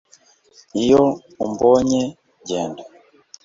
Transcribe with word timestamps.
iyo 0.81 1.03
umbonye 1.45 2.01
ngenda 2.41 2.83